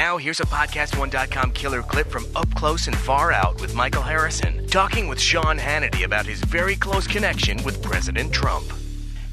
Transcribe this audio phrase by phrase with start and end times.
[0.00, 4.66] Now, here's a PodcastOne.com killer clip from Up Close and Far Out with Michael Harrison,
[4.68, 8.64] talking with Sean Hannity about his very close connection with President Trump.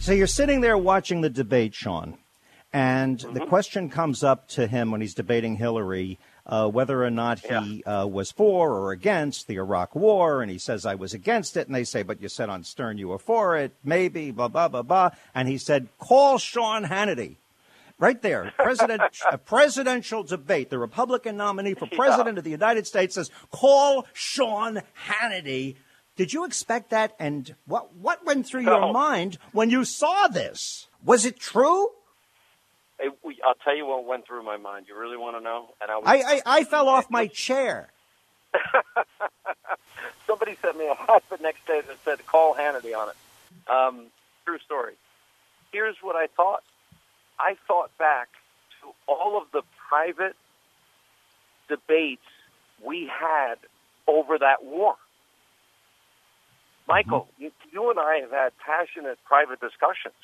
[0.02, 2.18] So you're sitting there watching the debate, Sean,
[2.74, 7.40] and the question comes up to him when he's debating Hillary uh, whether or not
[7.40, 11.56] he uh, was for or against the Iraq War, and he says I was against
[11.56, 14.50] it, and they say, but you said on Stern you were for it, maybe, blah
[14.50, 17.38] blah blah blah, and he said, call Sean Hannity.
[18.00, 19.02] Right there, president,
[19.32, 20.70] a presidential debate.
[20.70, 25.78] The Republican nominee for president of the United States says, "Call Sean Hannity."
[26.16, 27.16] Did you expect that?
[27.20, 30.88] And what what went through your mind when you saw this?
[31.04, 31.90] Was it true?
[33.00, 34.86] Hey, we, I'll tell you what went through my mind.
[34.88, 35.70] You really want to know?
[35.82, 37.90] And I, was, I I, I fell off my chair.
[40.28, 43.72] somebody sent me a hat the next day that said "Call Hannity" on it.
[43.72, 44.06] Um,
[44.46, 44.94] true story.
[45.72, 46.64] Here's what I thought.
[47.40, 48.30] I thought back
[48.82, 50.36] to all of the private
[51.70, 52.22] debates
[52.86, 53.56] we had
[54.08, 54.96] over that war.
[56.88, 57.44] Michael, mm-hmm.
[57.44, 60.16] you, you and I have had passionate private discussions.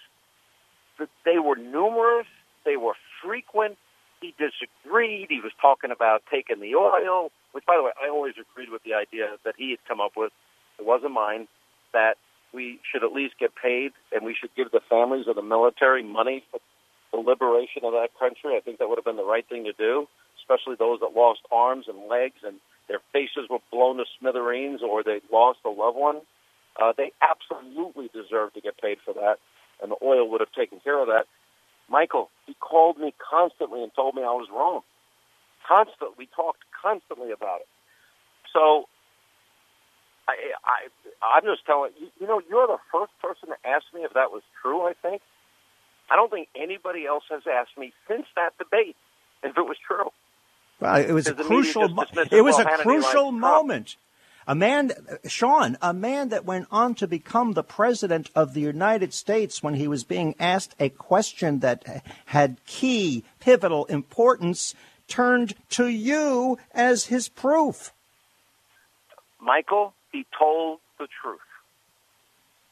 [1.25, 2.27] They were numerous.
[2.65, 3.77] They were frequent.
[4.21, 5.27] He disagreed.
[5.29, 8.83] He was talking about taking the oil, which, by the way, I always agreed with
[8.83, 10.31] the idea that he had come up with.
[10.79, 11.47] It wasn't mine.
[11.91, 12.15] That
[12.53, 16.03] we should at least get paid, and we should give the families of the military
[16.03, 16.59] money for
[17.13, 18.57] the liberation of that country.
[18.57, 20.07] I think that would have been the right thing to do,
[20.41, 22.57] especially those that lost arms and legs and
[22.89, 26.19] their faces were blown to smithereens or they lost a loved one.
[26.81, 29.37] Uh, they absolutely deserve to get paid for that,
[29.81, 31.25] and the oil would have taken care of that.
[31.87, 34.81] Michael, he called me constantly and told me I was wrong.
[35.67, 37.67] Constantly, we talked constantly about it.
[38.51, 38.85] So,
[40.27, 40.33] I,
[40.65, 42.07] I, I'm just telling you.
[42.19, 44.81] You know, you're the first person to ask me if that was true.
[44.81, 45.21] I think.
[46.09, 48.95] I don't think anybody else has asked me since that debate
[49.43, 50.11] if it was true.
[50.79, 51.89] Well, it was a Because the media crucial.
[51.89, 53.95] mo- It was a crucial moment.
[54.45, 54.91] A man,
[55.25, 59.75] Sean, a man that went on to become the president of the United States when
[59.75, 64.75] he was being asked a question that had key, pivotal importance,
[65.07, 67.93] turned to you as his proof.
[69.39, 71.39] Michael, he told the truth.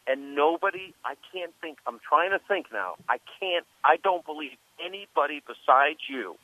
[0.08, 2.96] And nobody, I can't think, I'm trying to think now.
[3.08, 6.36] I can't, I don't believe anybody besides you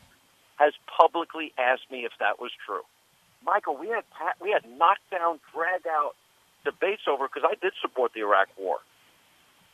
[0.57, 2.85] has publicly asked me if that was true.
[3.43, 6.13] Michael, we had pa- we had knockdown, drag out
[6.65, 8.77] debates over because I did support the Iraq War.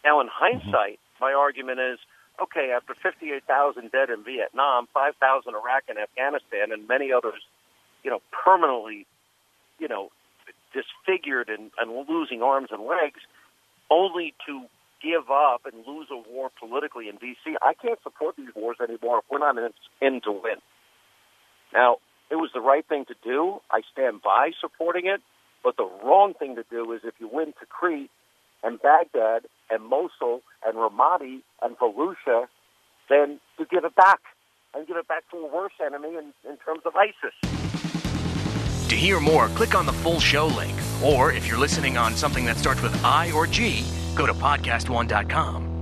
[0.03, 0.59] Now, in mm-hmm.
[0.59, 1.99] hindsight, my argument is
[2.41, 7.41] okay, after 58,000 dead in Vietnam, 5,000 Iraq and Afghanistan, and many others,
[8.03, 9.05] you know, permanently,
[9.79, 10.09] you know,
[10.73, 13.21] disfigured and, and losing arms and legs,
[13.89, 14.65] only to
[15.01, 17.55] give up and lose a war politically in D.C.
[17.61, 19.57] I can't support these wars anymore if we're not
[20.01, 20.57] in, to win.
[21.73, 21.97] Now,
[22.31, 23.59] it was the right thing to do.
[23.69, 25.21] I stand by supporting it.
[25.63, 28.09] But the wrong thing to do is if you win Tikrit
[28.63, 32.47] and Baghdad and Mosul and Ramadi and Fallujah,
[33.09, 34.19] then to give it back
[34.73, 37.52] and give it back to a worse enemy in, in terms of ISIS.
[38.93, 40.79] To hear more, click on the full show link.
[41.03, 43.83] Or if you're listening on something that starts with I or G,
[44.13, 45.72] go to PodcastOne.com.